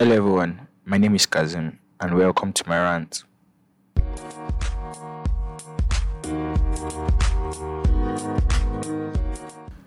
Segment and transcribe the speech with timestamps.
[0.00, 3.24] Hello everyone, my name is Kazim and welcome to my rant.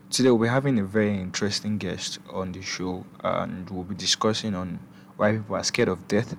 [0.09, 4.53] Today we'll be having a very interesting guest on the show and we'll be discussing
[4.53, 4.79] on
[5.15, 6.35] why people are scared of death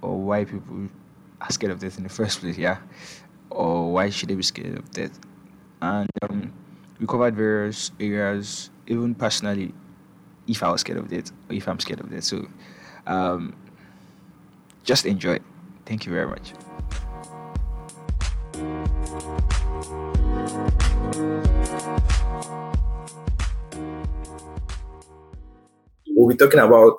[0.00, 0.88] or why people
[1.42, 2.78] are scared of death in the first place, yeah.
[3.50, 5.20] Or why should they be scared of death?
[5.82, 6.54] And um,
[6.98, 9.74] we covered various areas, even personally,
[10.46, 12.24] if I was scared of death or if I'm scared of death.
[12.24, 12.48] So
[13.06, 13.54] um,
[14.84, 15.38] just enjoy.
[15.86, 16.52] Thank you very much.
[26.08, 26.98] We'll be talking about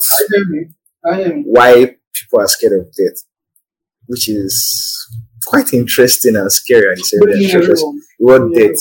[1.05, 1.43] I am.
[1.45, 3.23] Why people are scared of death,
[4.07, 5.07] which is
[5.45, 7.41] quite interesting and scary at the same Good time.
[7.41, 8.01] evening, Because everyone.
[8.19, 8.77] the word Good death,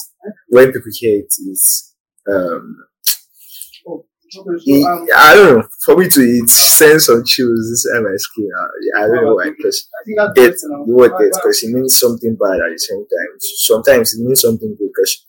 [0.49, 1.95] when people hear it, is
[2.31, 2.94] um, okay,
[5.17, 5.69] I don't know.
[5.85, 8.49] For me to it sends some chills inside my skin.
[8.59, 9.51] I, I don't know why.
[9.57, 9.89] Because
[10.87, 13.33] the word death, because it means something bad at the same time.
[13.41, 14.89] Sometimes it means something good.
[14.95, 15.27] Because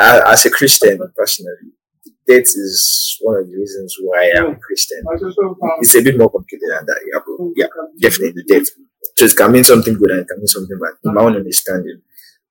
[0.00, 1.72] as a Christian, personally,
[2.26, 5.02] death is one of the reasons why I'm a Christian.
[5.80, 7.00] It's a bit more complicated than that.
[7.12, 7.66] Yeah, but yeah,
[8.00, 8.66] definitely death.
[9.16, 11.36] So it can mean something good and it can mean something bad, in my own
[11.36, 12.00] understanding.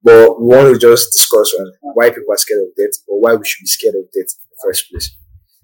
[0.04, 3.36] But we want to just discuss on why people are scared of death or why
[3.36, 5.16] we should be scared of death in the first place.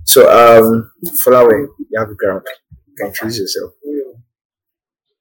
[0.05, 0.91] So, um,
[1.23, 2.43] Flower, you have a ground.
[2.87, 3.71] You can introduce yourself.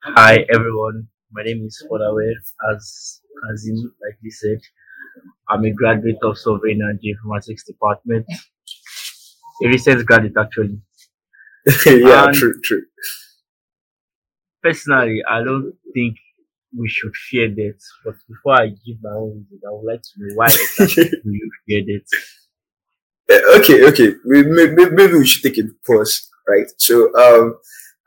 [0.03, 2.31] Hi everyone, my name is Folawe.
[2.71, 4.61] As Kazim likely said,
[5.49, 8.27] I'm a graduate of Surveying and Geoinformatics Department.
[9.65, 10.81] A recent graduate actually.
[11.87, 12.83] yeah, And- true, true.
[14.63, 16.17] Personally, I don't think
[16.77, 17.81] we should fear death.
[18.05, 21.31] But before I give my own reason, I would like to know why exactly do
[21.31, 22.09] you fear death?
[23.31, 24.15] Uh, okay, okay.
[24.27, 26.67] We, may- may- maybe we should take a pause, right?
[26.79, 27.57] So, um,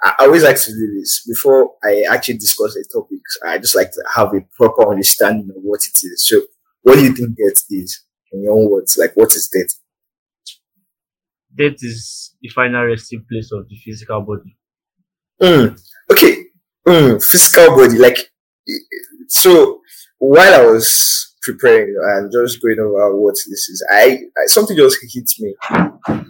[0.03, 3.19] I always like to do this before I actually discuss a topic.
[3.43, 6.27] I just like to have a proper understanding of what it is.
[6.27, 6.41] So,
[6.83, 8.95] what do you think death is in your own words?
[8.97, 9.73] Like, what is death?
[11.57, 14.55] Death is the final resting place of the physical body.
[15.41, 15.79] Mm,
[16.11, 16.43] okay,
[16.87, 17.97] mm, physical body.
[17.97, 18.17] Like,
[19.27, 19.81] so
[20.19, 24.97] while I was preparing and just going over what this is, I, I something just
[25.13, 25.55] hit me.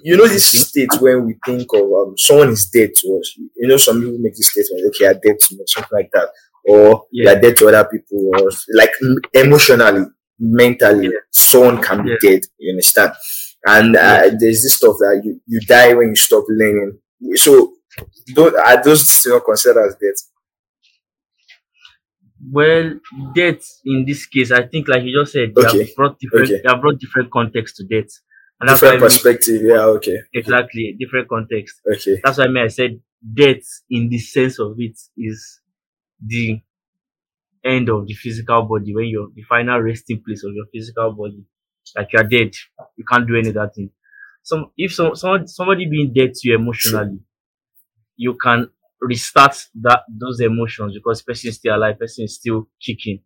[0.03, 3.33] You know, this state when we think of um, someone is dead to us.
[3.55, 6.29] You know, some people make this statement, okay, you're dead to me, something like that,
[6.67, 7.31] or Yeah.
[7.31, 8.91] you're dead to other people, or like
[9.33, 10.05] emotionally,
[10.39, 11.19] mentally, Yeah.
[11.31, 12.17] someone can be Yeah.
[12.31, 12.41] dead.
[12.57, 13.13] You understand?
[13.65, 16.99] And uh, there's this stuff that you, you die when you stop learning.
[17.35, 17.73] So,
[18.33, 20.21] don't, are those still considered as death?
[22.51, 22.99] Well,
[23.35, 25.79] death in this case, I think, like you just said, they Okay.
[25.85, 26.61] have brought different, Okay.
[26.63, 28.11] they have brought different context to death,
[28.59, 29.61] and that's Different I mean, perspective.
[29.63, 30.17] Yeah, okay.
[30.33, 31.81] exactly different context.
[31.93, 32.19] Okay.
[32.23, 32.99] That's why I mean I said
[33.33, 35.61] death in the sense of it is
[36.25, 36.61] the
[37.63, 41.43] end of the physical body when you're the final resting place of your physical body.
[41.95, 42.53] Like you're dead,
[42.97, 43.91] you can't do any other thing.
[44.43, 47.19] Some if some someone, somebody being dead to you emotionally,
[48.15, 48.69] you can
[49.01, 53.21] restart that those emotions because person is still alive, person is still kicking.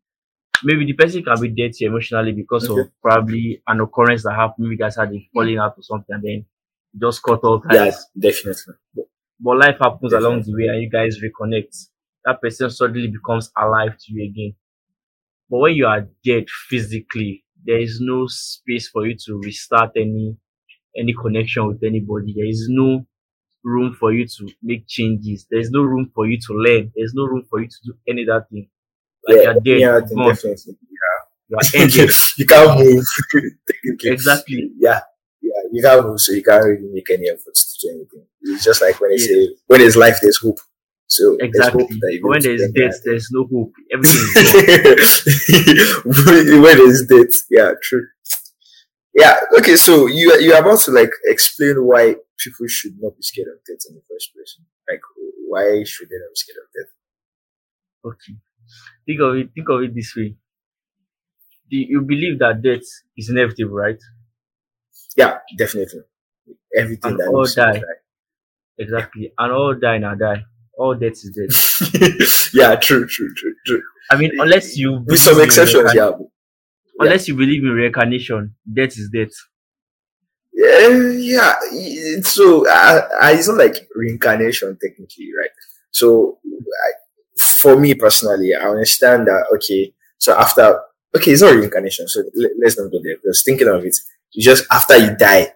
[0.63, 2.81] Maybe the person can be dead to emotionally because Okay.
[2.81, 4.59] of probably an occurrence that happened.
[4.65, 6.45] Maybe you guys had a falling out or something, and then
[6.99, 8.73] just cut all ties Yeah, definitely.
[8.95, 9.05] but
[9.39, 11.75] but life happens along the way and you guys reconnect.
[12.25, 14.55] That person suddenly becomes alive to you again.
[15.49, 20.37] But when you are dead physically, there is no space for you to restart any
[20.97, 22.33] any connection with anybody.
[22.35, 23.05] There is no
[23.63, 25.45] room for you to make changes.
[25.49, 26.91] There is no room for you to learn.
[26.95, 28.69] There's no room for you to do any other thing.
[29.27, 30.77] Like Yeah, you're dead, yeah, you're I gone, definitely.
[31.49, 32.11] you are ended.
[32.37, 33.05] you can't move.
[34.03, 34.71] Exactly.
[34.77, 34.99] Yeah,
[35.41, 38.25] yeah, you can't move, so you can't really make any efforts to do anything.
[38.43, 39.27] It's just like when they Yeah.
[39.27, 40.59] say, when there's life, there's hope.
[41.07, 41.67] So there's Exactly.
[41.67, 43.73] hope that But when there is going to death, there's no hope.
[43.91, 44.21] Everything
[46.61, 48.05] when there's death, yeah, true.
[49.13, 49.75] Yeah, okay.
[49.75, 53.83] So you you're about to like explain why people should not be scared of death
[53.89, 54.59] in the first place.
[54.89, 55.01] Like,
[55.47, 56.91] why should they not be scared of death?
[58.05, 58.37] Okay.
[59.05, 59.49] Think of it.
[59.53, 60.35] Think of it this way.
[61.69, 62.87] Do you believe that death
[63.17, 63.99] is inevitable, right?
[65.17, 66.01] Yeah, definitely.
[66.75, 67.73] Everything And that all die.
[67.73, 67.85] must
[68.77, 69.31] Exactly.
[69.37, 70.43] And all die now die.
[70.77, 71.49] All death is dead.
[72.01, 72.25] die.
[72.53, 73.81] yeah, true, true, true, true.
[74.09, 76.11] I mean, unless you With some exceptions, yeah.
[77.01, 79.31] Unless you believe in reincarnation, death is death.
[80.53, 82.21] Yeah, yeah.
[82.23, 85.49] So uh, uh, it's not like reincarnation technically, right?
[85.91, 86.91] So I,
[87.39, 89.45] for me personally, I understand that.
[89.55, 90.79] Okay, so after
[91.15, 92.07] okay, it's not reincarnation.
[92.07, 93.15] So let, let's not go there.
[93.21, 93.95] Because thinking of it,
[94.37, 95.53] just after you die,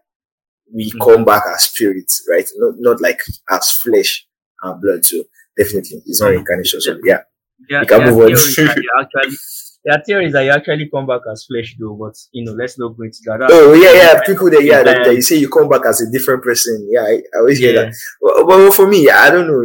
[0.73, 0.99] we Mhm.
[1.01, 2.47] come back as spirits, right?
[2.57, 4.25] Not not like as flesh.
[4.63, 5.05] and blood.
[5.05, 5.23] So
[5.57, 6.81] definitely, it's not reincarnation.
[6.81, 7.21] So yeah,
[7.69, 8.31] There, you can are move on.
[8.33, 9.35] actually
[9.85, 12.79] there are theories that you actually come back as flesh though, but you know, let's
[12.79, 13.47] not go into that.
[13.51, 14.21] Oh yeah, yeah.
[14.25, 16.87] People that yeah, that, that you say you come back as a different person.
[16.91, 17.81] Yeah, I, I always hear yeah.
[17.83, 17.95] that.
[18.19, 19.63] But, well, for me, I don't know.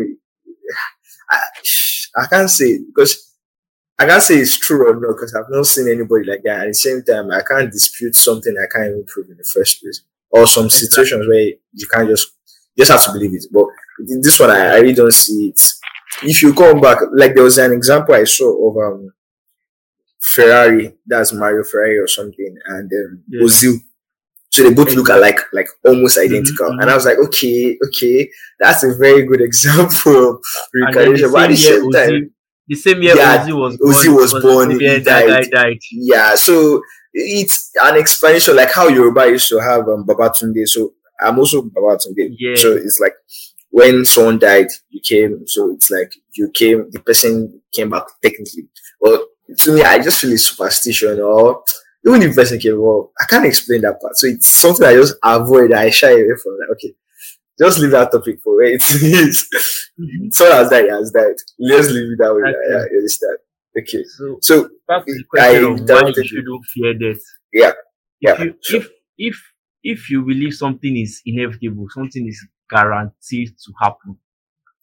[1.31, 1.41] I,
[2.23, 3.35] I can't say because
[3.99, 6.61] I can't say it's true or not because I've not seen anybody like that.
[6.61, 9.81] At the same time, I can't dispute something I can't even prove in the first
[9.81, 12.29] place, or some situations where you can't just
[12.75, 13.47] you just have to believe it.
[13.51, 13.65] But
[14.21, 15.61] this one, I, I really don't see it.
[16.23, 19.13] If you come back, like there was an example I saw of um
[20.23, 23.43] Ferrari, that's Mario Ferrari or something, and um, Yeah.
[23.43, 23.75] Ozil.
[24.53, 26.71] So they both look alike, like almost identical.
[26.71, 26.81] mhm.
[26.83, 28.29] And I was like, okay, okay,
[28.59, 30.43] that's a very good example of
[30.75, 31.31] reincarnation.
[31.33, 32.31] But at the same year, same time,
[32.67, 35.51] the same year Yeah, Ozil was born, was the born, he died.
[35.51, 35.79] died.
[35.93, 36.83] yeah, so
[37.15, 40.67] it's an explanation like how Yoruba used to have um, Babatunde.
[40.67, 42.35] So I'm also Babatunde.
[42.39, 42.55] Yeah.
[42.57, 43.15] So it's like
[43.71, 45.47] when someone died, you came.
[45.47, 48.69] So it's like you came, the person came back technically.
[49.01, 49.25] Well,
[49.59, 51.63] to me, I just feel it's superstition or
[52.07, 54.17] even if the person came, well, I can't explain that part.
[54.17, 55.73] So it's something I just avoid.
[55.73, 56.59] I shy away from.
[56.59, 56.95] Like, okay,
[57.59, 59.47] just leave that topic for where it is.
[60.31, 61.35] Someone has died, he has died.
[61.59, 62.43] Let's leave it that way.
[62.43, 62.59] Okay.
[62.71, 63.39] Yeah, yeah, you understand?
[63.79, 64.05] Okay.
[64.05, 67.23] So So back to the I question of why don't you shouldn't fear death.
[67.53, 67.73] Yeah.
[68.21, 68.81] Yeah, If you, sure.
[68.81, 68.89] if
[69.19, 69.37] if
[69.83, 74.19] if you believe something is inevitable, something is guaranteed to happen,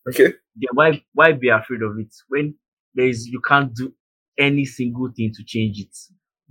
[0.10, 0.34] okay.
[0.56, 2.56] then why why be afraid of it when
[2.96, 3.94] there is you can't do
[4.38, 5.96] any single thing to change it?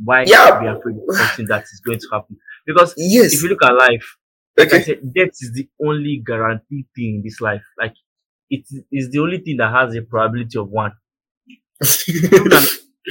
[0.03, 0.61] Why Yeah.
[0.61, 2.37] be afraid of something that is going to happen?
[2.67, 3.35] Because Yes.
[3.35, 4.17] if you look at life,
[4.57, 4.85] like I Okay.
[4.85, 7.63] said, death is the only guaranteed thing in this life.
[7.79, 7.95] Like
[8.51, 10.93] it is the only thing that has a probability of one.
[12.09, 12.63] Even an,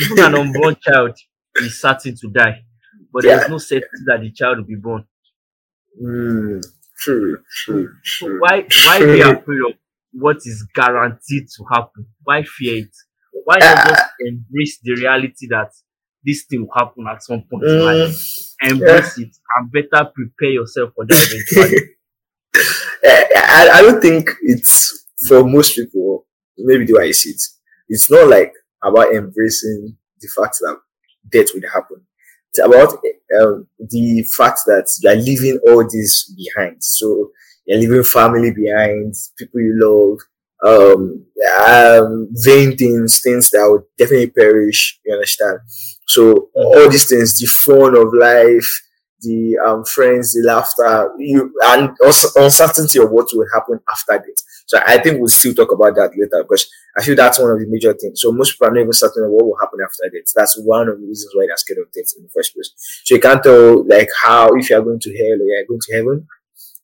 [0.01, 1.17] even an unborn child
[1.61, 2.65] is certain to die,
[3.13, 3.43] but there Yeah.
[3.43, 5.05] is no certainty that the child will be born.
[6.01, 6.61] Mm,
[6.99, 8.39] true, true, So true.
[8.39, 9.73] why why be afraid of
[10.13, 12.07] what is guaranteed to happen?
[12.23, 12.95] Why fear it?
[13.45, 13.85] Why not Ah.
[13.89, 15.71] just embrace the reality that
[16.23, 18.09] this thing will happen at some point in life?
[18.09, 21.91] Mm, Embrace it and better prepare yourself for that eventuality.
[23.03, 26.25] I, I I don't think it's for most people,
[26.57, 27.41] maybe the way I see it,
[27.89, 28.53] it's not like
[28.83, 30.77] about embracing the fact that
[31.31, 32.01] death will happen.
[32.49, 32.93] It's about
[33.39, 36.77] um, the fact that you are leaving all this behind.
[36.83, 37.31] So
[37.65, 40.19] you're leaving family behind, people you love,
[40.65, 41.25] um,
[41.67, 44.99] um, vain things, things that would definitely perish.
[45.05, 45.59] You understand?
[46.07, 48.67] So all these things, the fun of life,
[49.21, 54.41] the um, friends, the laughter, you and also uncertainty of what will happen after that.
[54.67, 57.59] So I think we'll still talk about that later because I feel that's one of
[57.59, 58.21] the major things.
[58.21, 60.31] So most people are not even certain of what will happen after that.
[60.35, 62.71] That's one of the reasons why they're scared of death in the first place.
[63.05, 65.67] So you can't tell like how if you are going to hell or you are
[65.67, 66.27] going to heaven,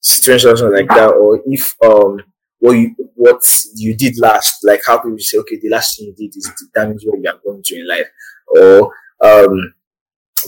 [0.02, 2.22] situations like that, or if um
[2.62, 3.44] what you what
[3.76, 7.06] you did last, like how people say, okay, the last thing you did is determines
[7.06, 8.08] where you are going to in life,
[8.48, 8.94] or
[9.24, 9.74] um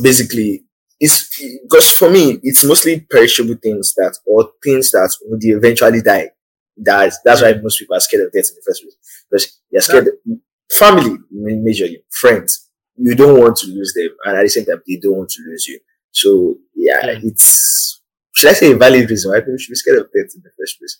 [0.01, 0.63] basically
[0.99, 6.29] it's because for me it's mostly perishable things that or things that would eventually die.
[6.77, 8.97] That that's why most people are scared of death in the first place.
[9.29, 10.09] Because you're scared
[10.71, 12.69] family majorly, friends.
[12.97, 15.41] You don't want to lose them and at the same time they don't want to
[15.47, 15.79] lose you.
[16.11, 17.19] So yeah, Yeah.
[17.23, 18.01] it's
[18.35, 20.51] should I say a valid reason why people should be scared of death in the
[20.59, 20.99] first place.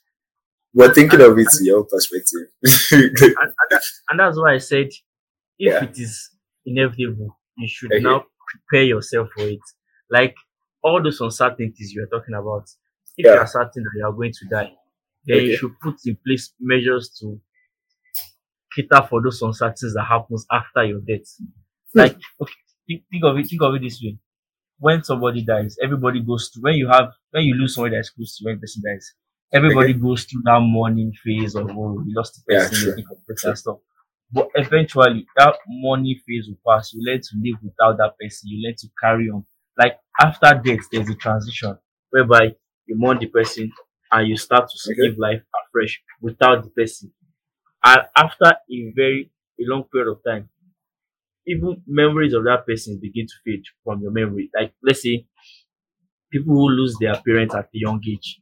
[0.74, 2.48] But thinking of it in your perspective.
[2.92, 5.84] and, and, that, and that's why I said if Yeah.
[5.84, 6.30] it is
[6.66, 8.02] inevitable, you should Okay.
[8.04, 9.60] now prepare yourself for it.
[10.10, 10.36] Like
[10.84, 12.66] all those uncertainties you are talking about.
[13.18, 13.34] If Yeah.
[13.34, 14.74] you are certain that you are going to die,
[15.26, 17.40] then you should put in place measures to
[18.76, 21.28] cater for those uncertainties that happens after your death.
[21.94, 22.00] Hmm.
[22.00, 22.54] Like okay,
[22.88, 24.18] think, think of it, think of it this way.
[24.80, 28.38] When somebody dies, everybody goes to, when you have when you lose somebody that's close
[28.38, 29.14] to you, when person dies,
[29.52, 32.88] everybody goes through that mourning phase of oh you lost the person, true.
[32.90, 33.78] you think of the person and stuff.
[34.32, 36.94] But eventually that mourning phase will pass.
[36.94, 39.46] You learn to live without that person, you learn to carry on.
[39.78, 41.78] Like after death, there's a transition
[42.10, 43.72] whereby you mourn the person
[44.12, 45.02] and you start to Okay.
[45.10, 47.12] live life afresh without the person.
[47.86, 50.50] And after a very a long period of time,
[51.48, 54.50] even memories of that person begin to fade from your memory.
[54.56, 55.26] Like let's say
[56.32, 58.40] people who lose their parents at a young age,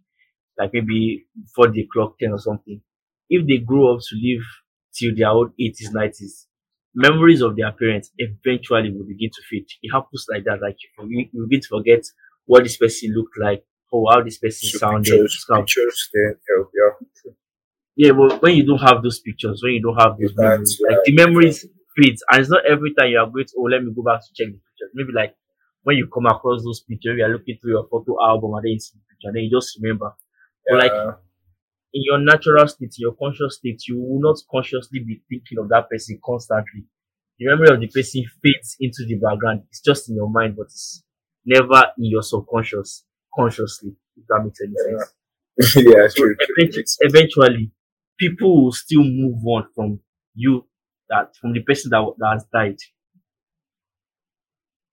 [0.61, 2.81] like maybe before they clock 10 or something,
[3.29, 4.45] if they grow up to live
[4.93, 6.47] till their old 80s, 90s,
[6.95, 9.67] memories of their parents eventually will begin to fade.
[9.81, 10.61] It happens like that.
[10.61, 10.77] Like
[11.07, 12.03] you, you begin to forget
[12.45, 15.05] what this person looked like, or how this person So sounded.
[15.11, 16.35] pictures, pictures, then
[16.75, 17.33] yeah.
[17.95, 20.99] Yeah, but when you don't have those pictures, when you don't have those memories, like
[21.05, 21.65] the memories
[21.97, 24.21] fades, and it's not every time you are going to, oh, let me go back
[24.21, 24.91] to check the pictures.
[24.93, 25.35] Maybe like
[25.83, 28.71] when you come across those pictures, you are looking through your photo album and then
[28.73, 30.13] you see the picture, and then you just remember.
[30.67, 30.91] But like
[31.93, 35.89] in your natural state, your conscious state, you will not consciously be thinking of that
[35.89, 36.85] person constantly.
[37.39, 39.63] The memory of the person fades into the background.
[39.69, 41.03] It's just in your mind, but it's
[41.45, 43.03] never in your subconscious
[43.35, 43.95] consciously.
[44.15, 45.13] If that makes any sense.
[45.75, 46.35] yeah, So true.
[46.35, 46.45] true.
[46.57, 47.71] eventually, eventually,
[48.19, 49.99] people will still move on from
[50.35, 50.65] you,
[51.09, 52.77] that from the person that, that has died.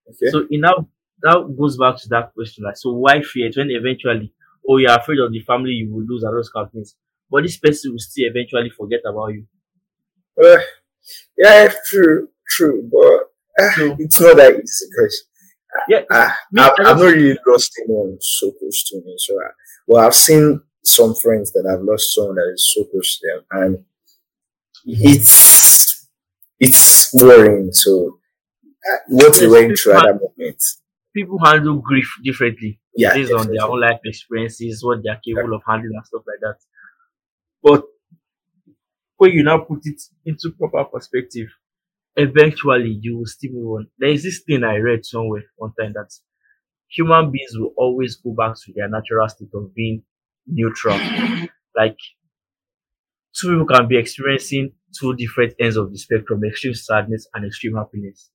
[0.08, 0.30] Okay.
[0.30, 0.88] So in now
[1.22, 4.32] that goes back to that question, like so why fear it when eventually
[4.68, 6.94] oh you're afraid of the family you will lose and those kind of things.
[7.30, 9.46] But this person will still eventually forget about you.
[10.42, 10.58] Uh,
[11.36, 15.24] yeah, true, true, but uh, So it's not that easy because
[15.88, 19.14] yeah, I, me, I, don't not really lost anyone so close to me.
[19.18, 19.48] So, I,
[19.86, 23.44] well, I've seen some friends that have lost someone that is so close to them,
[23.50, 23.84] and
[24.84, 26.08] it's
[26.58, 27.72] it's worrying.
[27.72, 28.18] So,
[28.90, 30.62] uh, what they yes, went through at that moment,
[31.18, 35.34] people handle grief differently yeah, based on their own life experiences, what they're Yeah.
[35.36, 36.58] capable of handling and stuff like that.
[37.62, 37.84] But
[39.16, 41.48] when you now put it into proper perspective,
[42.16, 43.88] eventually you will still move on.
[43.98, 46.10] There is this thing I read somewhere one time that
[46.88, 50.02] human beings will always go back to their natural state of being
[50.46, 50.98] neutral.
[51.76, 51.98] Like
[53.34, 57.76] two people can be experiencing two different ends of the spectrum, extreme sadness and extreme
[57.76, 58.30] happiness.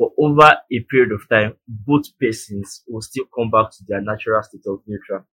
[0.00, 4.42] But over a period of time, both persons will still come back to their natural
[4.42, 5.26] state of neutral.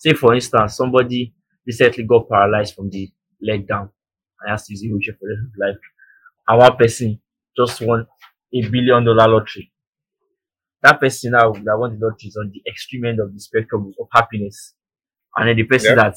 [0.00, 1.34] Say for instance, somebody
[1.66, 3.10] recently got paralyzed from the
[3.42, 3.90] leg down
[4.42, 5.82] and has to use a wheelchair for the rest of life.
[6.48, 7.20] And one person
[7.56, 8.06] just won
[8.54, 9.72] a billion dollar lottery.
[10.82, 13.92] That person now that won the lottery is on the extreme end of the spectrum
[14.00, 14.74] of happiness.
[15.36, 16.04] And then the person Yeah.
[16.10, 16.16] that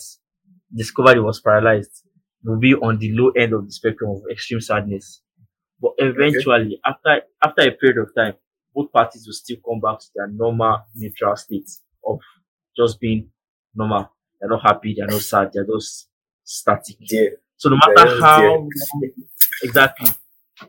[0.76, 2.06] discovered he was paralyzed
[2.44, 5.22] will be on the low end of the spectrum of extreme sadness.
[5.82, 8.36] But eventually, after after a period of time,
[8.74, 11.70] both parties will still come back to their normal neutral state
[12.06, 12.20] of
[12.78, 13.30] just being
[13.76, 14.10] normal.
[14.40, 16.08] They're not happy, they're not sad, they're just
[16.44, 16.98] static.
[17.00, 18.70] Yeah, So no matter is how long,
[19.64, 20.10] exactly,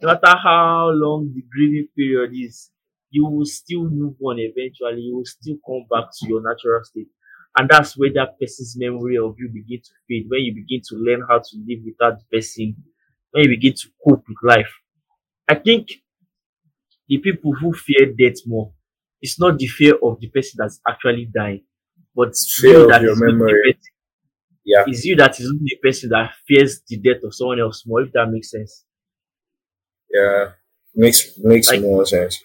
[0.02, 2.71] no matter how long the grieving period is,
[3.11, 5.02] you will still move on eventually.
[5.02, 7.09] You will still come back to your natural state.
[7.59, 10.25] And that's where that person's memory of you begin to fade.
[10.28, 12.76] When you begin to learn how to live without the person,
[13.33, 14.73] when you begin to cope with life.
[15.49, 15.88] I think
[17.08, 18.72] the people who fear death more,
[19.20, 21.62] it's not the fear of the person that's actually dying,
[22.14, 23.52] but fear you that is the memory.
[23.64, 23.80] person
[24.64, 28.02] Yeah, it's you that is the person that fears the death of someone else more,
[28.02, 28.84] if that makes sense.
[30.12, 30.52] yeah,
[30.94, 32.42] makes makes Like, more sense.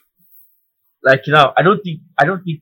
[1.04, 2.62] like now, I don't think, I don't think,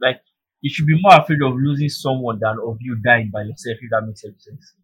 [0.00, 0.20] like,
[0.60, 3.90] you should be more afraid of losing someone than of you dying by yourself, if
[3.90, 4.74] that makes any sense.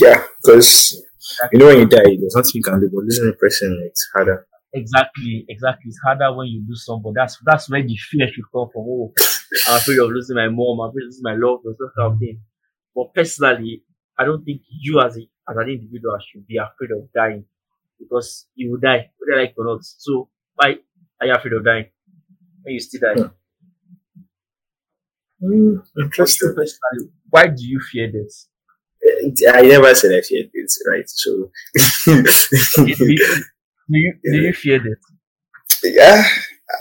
[0.00, 1.02] Yeah, because
[1.52, 2.90] you know when you die, there's nothing you can do.
[2.92, 4.46] But losing a person, it's harder.
[4.72, 5.88] exactly, exactly.
[5.88, 7.14] It's harder when you lose someone.
[7.14, 8.82] That's that's where the fear should come from.
[8.86, 9.12] Oh,
[9.68, 10.80] I'm afraid of losing my mom.
[10.80, 12.40] I'm afraid of losing my love, ones, that kind of thing.
[12.94, 13.82] But personally,
[14.18, 17.44] I don't think you as a as an individual should be afraid of dying
[17.98, 19.84] because you will die, whether like or not.
[19.84, 20.76] So why
[21.20, 21.86] are you afraid of dying
[22.62, 23.22] when you still die?
[23.22, 23.28] Hmm.
[25.42, 26.54] Mm, interesting.
[26.54, 28.46] personally, why do you fear death?
[29.52, 31.04] I never said I feared it, right?
[31.06, 31.50] So,
[32.06, 34.98] do, you, do you do you fear death?
[35.82, 36.24] yeah,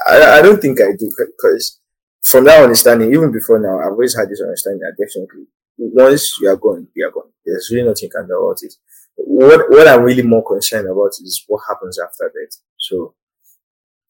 [0.08, 1.80] I, I don't think I do because
[2.24, 6.50] from that understanding, even before now, I've always had this understanding that definitely once you
[6.50, 7.32] are gone, you are gone.
[7.46, 8.74] There's really nothing you can do about it.
[9.16, 12.56] What what I'm really more concerned about is what happens after that.
[12.78, 13.16] So,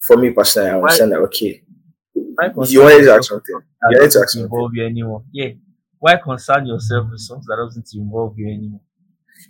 [0.05, 1.19] for me personally, I understand that.
[1.19, 1.63] Okay,
[2.15, 3.55] you wanted to ask something.
[3.89, 4.43] You wanted to ask something.
[4.43, 5.23] involve you anymore?
[5.31, 5.49] Yeah.
[6.03, 8.81] Why concern yourself with something that doesn't involve you anymore?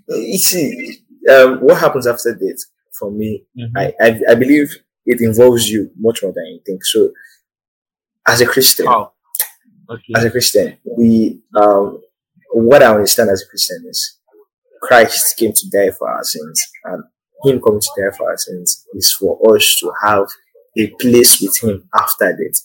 [0.07, 0.97] You see,
[1.33, 2.61] um, what happens after death?
[2.99, 3.75] For me, Mm-hmm.
[3.75, 4.69] I, I I believe
[5.11, 6.85] it involves you much more than you think.
[6.85, 7.09] So,
[8.27, 9.13] as a Christian, How?
[9.89, 10.13] Okay.
[10.15, 11.99] as a Christian, we um,
[12.51, 14.19] what I understand as a Christian is
[14.85, 17.03] Christ came to die for our sins, and
[17.45, 20.27] Him coming to die for our sins is for us to have
[20.77, 22.59] a place with Him after death,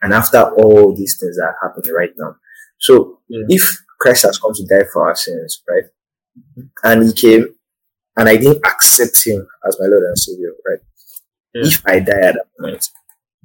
[0.00, 2.36] and after all these things that are happening right now.
[2.80, 3.44] So, Yeah.
[3.48, 3.62] if
[4.00, 5.84] Christ has come to die for our sins, right,
[6.84, 7.54] and He came,
[8.16, 10.80] and I didn't accept Him as my Lord and Savior, right,
[11.54, 11.66] Yeah.
[11.66, 12.88] if I die at that point,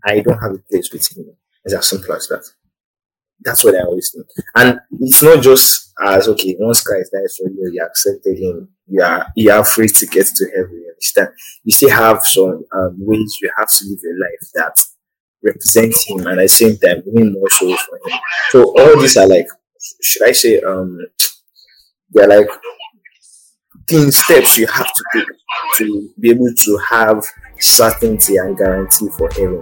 [0.04, 1.36] I don't have a place with Him.
[1.64, 2.46] It's as simple as that.
[3.42, 4.28] That's what I always think.
[4.56, 9.02] And it's not just as okay, once Christ dies for you, you accepted him, you
[9.04, 10.72] are you are free to get to heaven.
[10.84, 11.30] You understand?
[11.64, 14.80] You still have some um, ways you have to live your life that
[15.46, 18.20] represent him and at the same time win more souls for him.
[18.50, 19.48] So all these are like
[20.02, 21.00] should I say um
[22.12, 22.50] they're like
[23.88, 25.28] things steps you have to take
[25.78, 27.24] to be able to have
[27.60, 29.62] certainty and guarantee for heaven.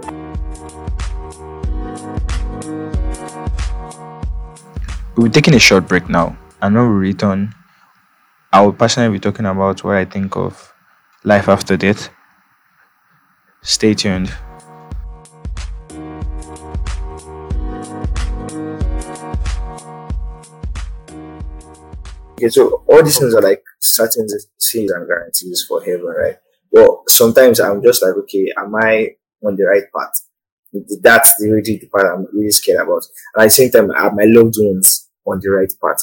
[5.16, 7.54] We'll be taking a short break now, And when we return,
[8.52, 10.72] I will personally be talking about what I think of
[11.22, 12.08] life after death.
[13.62, 14.32] Stay tuned.
[22.44, 24.26] Okay, so all these things are like certain
[24.58, 26.36] seals and guarantees for heaven, right?
[26.70, 30.12] Well, sometimes I'm just like, okay, am I on the right path?
[31.00, 33.04] That's the really the part I'm really scared about.
[33.34, 36.02] And at the same time, are my loved ones on the right path?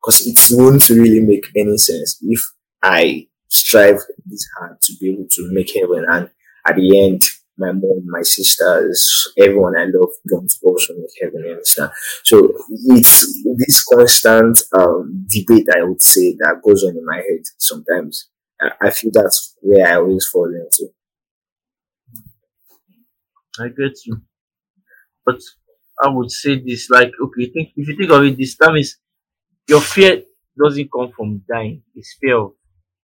[0.00, 2.40] Because it won't really make any sense if
[2.82, 6.30] I strive this hard to be able to make heaven and
[6.66, 7.22] at the end
[7.58, 11.90] my mom, my sisters, everyone I love don't also make heaven, you understand?
[12.24, 12.52] So
[12.86, 18.28] it's this constant um, debate, I would say, that goes on in my head sometimes.
[18.60, 20.92] I, I feel that's where I always fall into.
[23.60, 24.22] I get you.
[25.24, 25.40] But
[26.02, 28.96] I would say this like okay, think if you think of it, this that is
[29.68, 30.22] your fear
[30.62, 31.82] doesn't come from dying.
[31.94, 32.52] It's fear of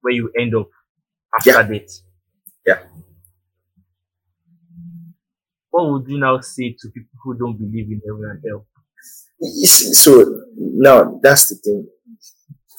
[0.03, 0.69] where you end up
[1.39, 1.63] after Yeah.
[1.65, 1.91] death.
[2.67, 2.81] Yeah.
[5.75, 8.65] What would you now say to people who don't believe in heaven and hell?
[9.93, 11.89] So now that's the thing.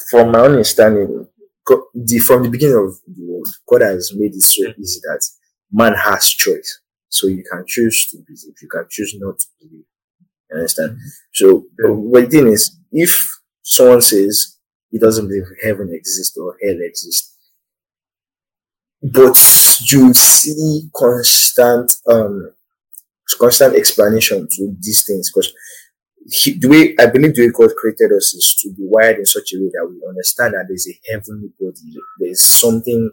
[0.09, 1.27] From my understanding,
[1.67, 5.21] the, from the beginning of the world, God has made it so easy that
[5.73, 6.79] man has choice.
[7.09, 9.83] So you can choose to believe, you can choose not to believe.
[10.49, 10.97] You understand?
[11.33, 13.29] So, but the thing is, if
[13.61, 14.57] someone says
[14.89, 17.35] he doesn't believe heaven exists or hell exists,
[19.03, 19.37] but
[19.91, 22.54] you see constant, um,
[23.33, 25.53] constant explanation to these things because
[26.27, 29.25] he, the way I believe the way God created us is to be wired in
[29.25, 33.11] such a way that we understand that there's a heavenly body, there's something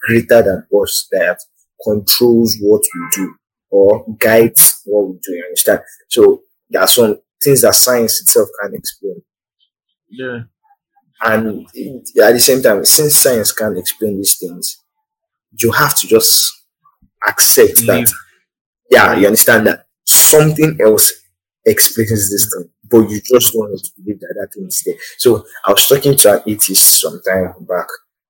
[0.00, 1.38] greater than us that
[1.84, 3.34] controls what we do
[3.70, 5.32] or guides what we do.
[5.32, 5.80] You understand?
[6.08, 9.22] So there are some things that science itself can't explain.
[10.10, 10.40] Yeah.
[11.20, 14.82] And at the same time, since science can't explain these things,
[15.52, 16.52] you have to just
[17.26, 18.12] accept that.
[18.90, 21.12] Yeah, you understand that something else
[21.64, 24.94] explains this thing, but you just want to believe that that thing is there.
[25.18, 27.86] So I was talking to an atheist some time back,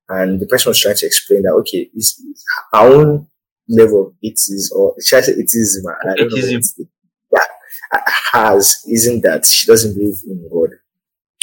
[0.08, 2.22] and the person was trying to explain that okay, it's
[2.72, 3.26] our own
[3.68, 5.84] level of atheism, or should I say atheism?
[5.86, 6.36] I don't know.
[6.36, 6.56] Atheism.
[6.56, 6.74] it's-
[7.32, 8.00] Yeah,
[8.32, 10.70] has isn't that she doesn't believe in God.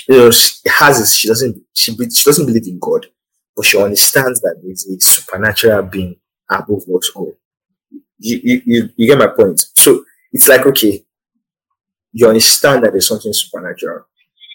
[0.08, 3.08] You know, she has is she doesn't she be- she doesn't believe in God,
[3.56, 6.18] but she understands that there's a supernatural being
[6.50, 7.36] above us all
[8.20, 9.62] you, you, you, you get my point.
[9.76, 11.06] So it's like, okay,
[12.12, 14.06] you understand that there's something supernatural.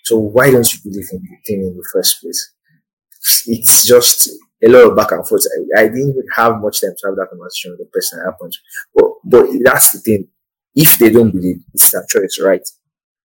[0.04, 2.52] So why don't you believe in the thing in the first place?
[3.46, 4.28] It's just
[4.62, 5.44] a lot of back and forth.
[5.76, 8.38] I, I didn't have much time to have that conversation with the person at that
[8.40, 8.56] point.
[8.94, 10.28] But, but that's the thing.
[10.74, 12.66] If they don't believe, it's their choice, right?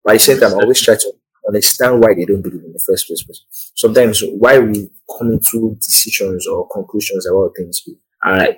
[0.05, 1.13] But at the same time, I always try to
[1.49, 3.25] understand why they don't believe in the first place.
[3.25, 3.37] But
[3.75, 7.83] sometimes why we come to decisions or conclusions about things
[8.25, 8.49] are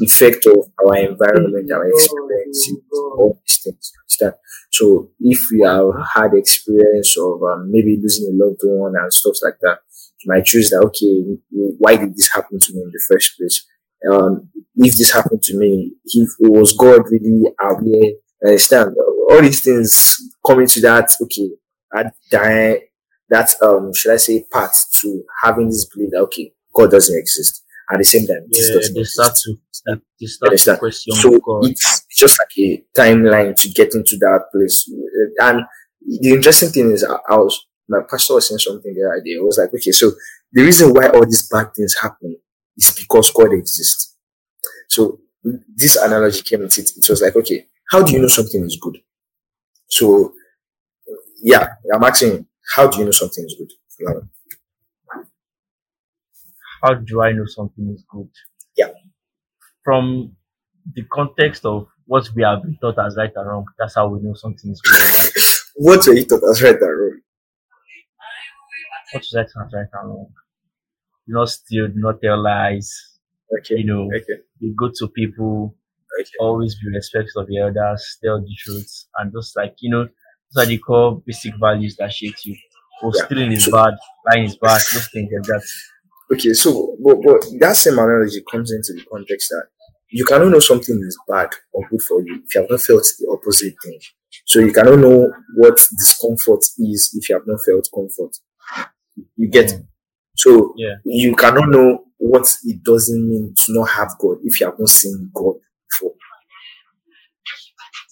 [0.00, 3.92] effect of our environment, our experiences, all these things.
[4.04, 4.34] Understand?
[4.70, 9.36] So if we have had experience of um, maybe losing a loved one and stuff
[9.42, 9.78] like that,
[10.20, 10.80] you might choose that.
[10.86, 11.38] Okay,
[11.78, 13.66] why did this happen to me in the first place?
[14.10, 18.12] Um, if this happened to me, if it was God really aware,
[18.44, 18.94] understand
[19.30, 21.10] all these things coming to that.
[21.22, 21.50] Okay,
[21.96, 22.80] at that
[23.30, 27.64] that um should I say part to having this belief that okay, God doesn't exist.
[27.90, 30.78] At the same time, Yeah, they start to they, they start to Understand?
[30.78, 31.64] question So God.
[31.70, 34.90] it's just like a timeline to get into that place.
[35.40, 35.62] And
[36.20, 39.36] the interesting thing is, I, I was my pastor was saying something the other day.
[39.38, 40.12] I was like, okay, so
[40.52, 42.36] the reason why all these bad things happen
[42.76, 44.14] is because God exists.
[44.88, 45.20] So
[45.74, 46.90] this analogy came into it.
[46.96, 48.98] It was like, okay, how do you know something is good?
[49.86, 50.34] So
[51.42, 53.72] yeah, I'm asking, how do you know something is good?
[56.82, 58.28] How do I know something is good?
[58.76, 58.92] Yeah.
[59.84, 60.36] From
[60.94, 64.20] the context of what we have been taught as right and wrong, that's how we
[64.20, 65.44] know something is good.
[65.76, 67.20] What were you thought as right and wrong?
[69.12, 70.28] What is right and right and wrong?
[71.26, 72.90] Do not steal, do not tell lies.
[73.58, 73.78] Okay.
[73.78, 74.42] You know, Okay.
[74.60, 75.74] be good to people,
[76.20, 76.30] Okay.
[76.40, 80.04] always be respectful of the elders, tell the truth, and just like you know,
[80.54, 82.56] those are the core basic values that shape you.
[83.02, 83.24] Oh, Yeah.
[83.26, 83.94] stealing is bad,
[84.26, 85.64] lying is bad, those things like that.
[86.32, 89.66] Okay, so but, but that same analogy comes into the context that
[90.10, 93.06] you cannot know something is bad or good for you if you have not felt
[93.18, 93.98] the opposite thing.
[94.46, 98.36] So you cannot know what discomfort is if you have not felt comfort.
[99.36, 99.82] You get it?
[100.36, 100.96] So Yeah.
[101.04, 104.88] you cannot know what it doesn't mean to not have God if you have not
[104.88, 105.54] seen God
[105.90, 106.14] before.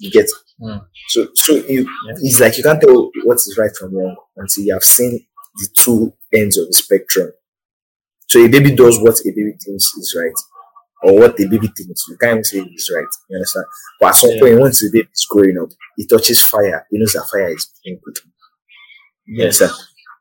[0.00, 0.26] You get?
[0.60, 0.86] Mm.
[1.08, 2.14] So so you Yeah.
[2.22, 5.26] it's like you can't tell what is right from wrong until you have seen
[5.56, 7.32] the two ends of the spectrum.
[8.28, 10.38] So a baby does what a baby thinks is right,
[11.02, 12.04] or what the baby thinks.
[12.08, 13.06] You can't even say it's right.
[13.30, 13.66] You understand?
[14.00, 14.40] But at some Yeah.
[14.40, 16.86] point, once the baby is growing up, it touches fire.
[16.90, 18.16] He knows that fire is being good.
[19.26, 19.60] You Yes.
[19.62, 19.72] understand?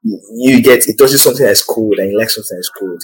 [0.03, 3.01] You get it touches something that's cold, and you like something that's cold.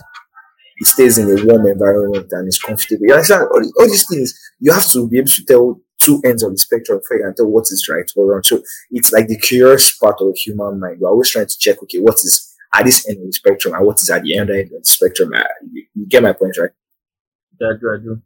[0.80, 3.06] It stays in a warm environment and is comfortable.
[3.06, 3.44] You understand?
[3.52, 6.58] All, all these things you have to be able to tell two ends of the
[6.58, 8.42] spectrum before you can tell what is right or wrong.
[8.44, 8.62] So
[8.92, 10.98] it's like the curious part of the human mind.
[11.00, 13.86] We're always trying to check, okay, what is at this end of the spectrum and
[13.86, 15.32] what is at the end of the spectrum.
[15.36, 16.70] Uh, you, you get my point, right?
[17.60, 18.22] Yeah, I do, I do.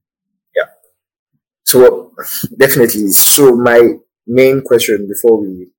[1.68, 2.14] So
[2.58, 3.08] definitely.
[3.10, 3.94] So my
[4.28, 5.72] main question before we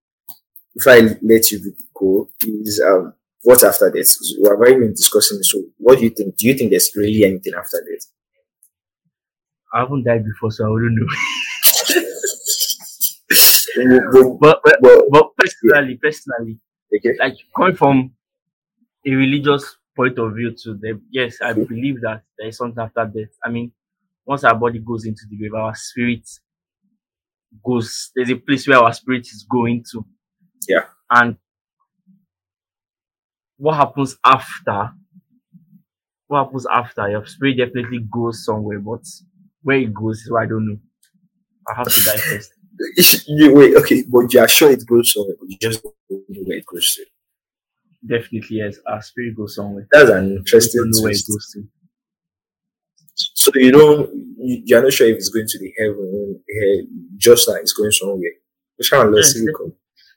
[0.75, 4.19] before I let you go is um what's after this?
[4.43, 5.53] We have already been discussing this.
[5.53, 6.37] So what do you think?
[6.37, 8.11] Do you think there's really anything after this?
[9.73, 11.07] I haven't died before, so I wouldn't know.
[14.41, 16.59] But- But but, but- personally, personally,
[16.97, 17.15] okay.
[17.19, 18.11] like coming from
[19.07, 23.05] a religious point of view to them, yes, I believe that there is something after
[23.07, 23.31] death.
[23.45, 23.73] I mean,
[24.27, 26.29] once our body goes into the grave, our spirit
[27.64, 28.11] goes.
[28.14, 30.05] There's a place where our spirit is going to.
[30.69, 30.85] Yeah.
[31.11, 31.37] And
[33.59, 34.90] what happens after?
[36.29, 37.09] What happens after?
[37.11, 39.05] Your spirit definitely goes somewhere, but
[39.62, 40.79] where it goes is what I don't know.
[41.69, 42.53] I have to die first.
[43.29, 45.95] Wait, okay, but you are sure it goes somewhere, but you just don't
[46.29, 47.16] know where it goes to.
[48.07, 48.79] Definitely, yes.
[48.87, 49.87] Our spirit goes somewhere.
[49.90, 51.64] That's an interesting where it goes to.
[53.14, 56.42] So you don't, you, you're not sure if it's going to the heaven,
[57.16, 58.33] just like it's going somewhere.
[58.77, 59.73] Which kind of Yes, silicon?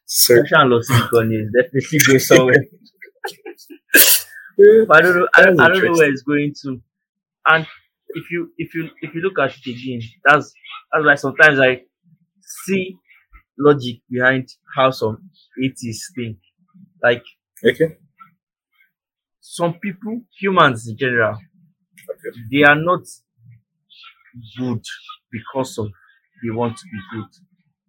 [0.06, 2.66] So, Section and Los Silicon is definitely going somewhere.
[4.92, 5.28] I don't know.
[5.34, 6.82] I don't, I don't know where it's going to.
[7.48, 7.66] And
[8.10, 10.52] if you if you if you look at it again, that's
[10.92, 11.84] that's like sometimes I
[12.66, 12.98] see
[13.58, 15.30] logic behind how some
[15.64, 16.38] atheists think.
[17.02, 17.24] Like
[17.66, 17.98] okay.
[19.42, 21.38] some people, humans in general,
[22.10, 22.40] Okay.
[22.52, 23.04] they are not
[24.58, 24.82] good
[25.32, 25.88] because of
[26.44, 27.30] they want to be good.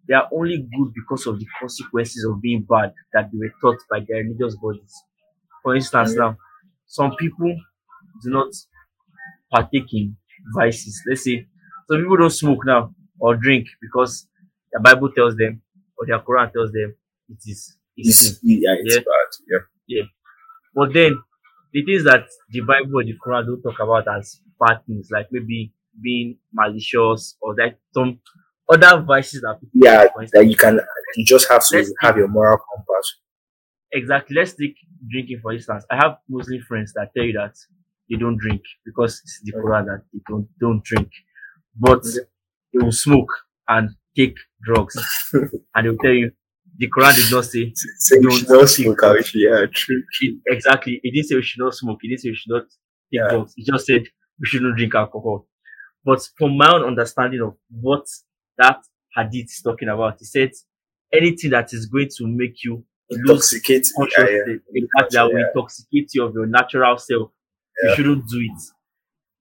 [0.07, 3.79] They are only good because of the consequences of being bad that they were taught
[3.89, 4.93] by their religious bodies.
[5.63, 6.37] For instance, now,
[6.87, 7.55] some people
[8.23, 8.49] do not
[9.51, 10.15] partake in
[10.55, 11.01] vices.
[11.07, 11.47] Let's say
[11.89, 14.27] some people don't smoke now or drink because
[14.71, 15.61] the Bible tells them
[15.97, 16.95] or their Quran tells them
[17.29, 19.01] it is it's yeah, it's Yeah.
[19.01, 19.29] bad.
[19.49, 19.59] Yeah.
[19.87, 20.03] Yeah.
[20.75, 21.13] But then
[21.73, 25.27] the things that the Bible or the Quran don't talk about as bad things, like
[25.31, 28.19] maybe being malicious or that some
[28.71, 30.79] other vices that people Yeah, that you can,
[31.15, 33.17] you just have to Let's have your moral compass.
[33.91, 34.35] exactly.
[34.35, 34.75] Let's take
[35.09, 35.85] drinking for instance.
[35.91, 37.55] I have Muslim friends that tell you that
[38.09, 41.09] they don't drink because it's the Quran that they don't don't drink,
[41.75, 43.29] but they will smoke
[43.67, 44.95] and take drugs,
[45.33, 46.31] and they will tell you
[46.77, 47.73] the Quran did not say
[48.21, 48.97] you should not smoke.
[49.33, 50.03] Yeah, true.
[50.21, 50.99] it, exactly.
[51.03, 51.99] It didn't say we should not smoke.
[52.03, 52.69] It didn't say we should not take
[53.11, 53.27] Yeah.
[53.29, 53.53] drugs.
[53.57, 54.03] It just said
[54.39, 55.47] we shouldn't drink alcohol.
[56.03, 58.05] But from my own understanding of what
[58.57, 58.79] that
[59.15, 60.51] hadith is talking about, it said
[61.13, 63.19] anything that is going to make you lose
[63.53, 63.85] Intoxicate.
[63.87, 67.31] Yeah, consciousness, exactly, that will intoxicate you of your natural self.
[67.83, 68.61] You shouldn't do it.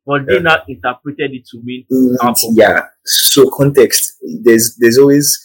[0.07, 2.55] But they now interpreted it to mean Mm, alcohol.
[2.57, 2.87] yeah.
[3.05, 4.15] So context.
[4.43, 5.39] There's there's always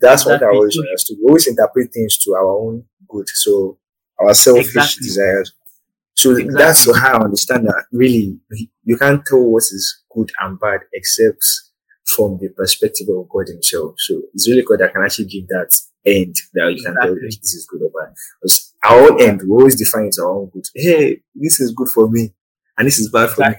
[0.00, 0.56] that's what I Exactly.
[0.58, 1.18] always understood.
[1.20, 3.28] We always interpret things to our own good.
[3.28, 3.78] So
[4.20, 5.06] our selfish Exactly.
[5.06, 5.52] desires.
[6.14, 6.54] So Exactly.
[6.54, 8.38] that's how I understand that really
[8.84, 11.44] you can't tell what is good and bad except
[12.04, 13.94] from the perspective of God Himself.
[13.98, 15.70] So it's really God that can actually give that
[16.04, 18.14] end that you can tell this is good or bad.
[18.42, 20.64] Because our own end, we always define it our own good.
[20.74, 22.34] Hey, this is good for me,
[22.76, 23.54] and this is bad for me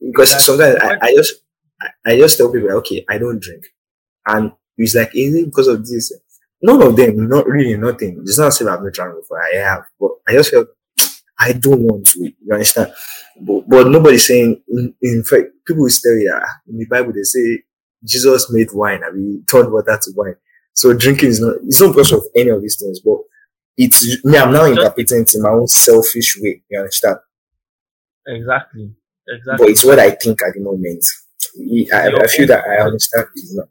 [0.00, 0.44] because Exactly.
[0.44, 1.34] sometimes I, I just
[1.80, 3.64] I, I just tell people okay I don't drink
[4.26, 6.12] and it's like is it because of this
[6.62, 9.84] none of them not really nothing it's not saying I've not drunk before I have
[9.98, 10.68] but I just felt
[11.38, 12.92] I don't want to you understand
[13.40, 17.12] but, but nobody's saying in, in fact people will tell you that in the Bible
[17.12, 17.62] they say
[18.04, 20.36] Jesus made wine and we turned water to wine
[20.74, 23.18] so drinking is not it's not because of any of these things but
[23.76, 27.16] it's me I'm now interpreting it in my own selfish way you understand
[28.26, 28.94] Exactly.
[29.28, 29.64] Exactly.
[29.64, 31.04] but it's what I think at the moment.
[31.92, 33.26] I, I feel that I understand.
[33.34, 33.68] You know.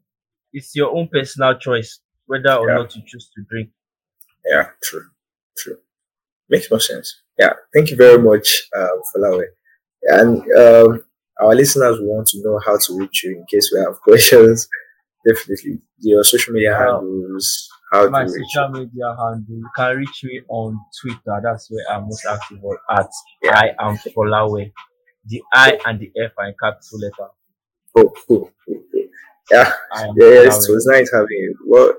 [0.54, 2.76] It's your own personal choice whether or Yeah.
[2.78, 3.70] not you choose to drink.
[4.46, 5.06] Yeah, true,
[5.58, 5.78] true.
[6.50, 7.22] Makes more sense.
[7.40, 9.44] Yeah, thank you very much, um, Folawe.
[10.04, 11.04] And um,
[11.40, 14.68] our listeners want to know how to reach you in case we have questions.
[15.28, 16.88] Definitely, your social media Yeah.
[16.96, 19.46] handles, how my to reach social media handle.
[19.50, 21.40] You can reach me on Twitter.
[21.44, 23.10] That's where I'm most active on at
[23.44, 23.56] Yeah.
[23.60, 24.72] I am Folawe.
[25.26, 27.30] The I and the F are in capital letter.
[27.96, 29.04] Oh, cool, cool, cool.
[29.52, 31.56] Yeah, I am yes, it was nice having you.
[31.68, 31.94] Well,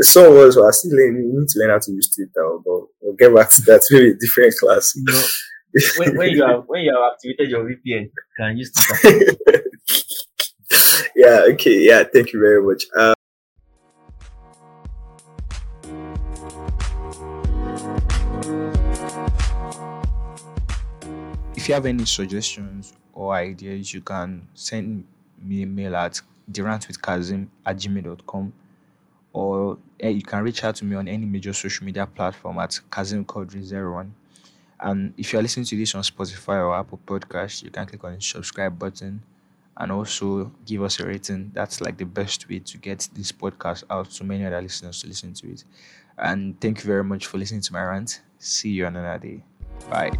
[0.00, 1.30] some of us are still learning.
[1.32, 4.10] We need to learn how to use Twitter, but we'll get back to that maybe
[4.10, 4.94] a different class.
[4.96, 5.22] You know,
[5.98, 9.36] when, when you have when you have activated your VPN, you can use Twitter.
[11.16, 11.52] yeah.
[11.52, 11.84] Okay.
[11.84, 12.04] Yeah.
[12.04, 12.84] Thank you very much.
[12.96, 13.12] Uh,
[21.56, 25.04] If you have any suggestions or ideas, you can send
[25.42, 28.52] me a mail at durantwithkazim at gmail.com
[29.32, 32.80] or eh, you can reach out to me on any major social media platform at
[32.90, 34.10] Kazim Kodri01.
[34.80, 38.02] And if you are listening to this on Spotify or Apple Podcast, you can click
[38.04, 39.22] on the subscribe button
[39.76, 41.50] and also give us a rating.
[41.52, 45.08] That's like the best way to get this podcast out to many other listeners to
[45.08, 45.64] listen to it.
[46.16, 48.22] And thank you very much for listening to my rant.
[48.38, 49.44] See you on another day.
[49.90, 50.12] Bye.